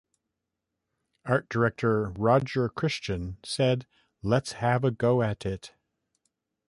Art 1.25 1.47
director 1.47 2.09
Roger 2.09 2.69
Christian 2.69 3.37
said, 3.43 3.85
Let's 4.23 4.53
have 4.53 4.83
a 4.83 4.89
go 4.89 5.21
at 5.21 5.45
it. 5.45 5.75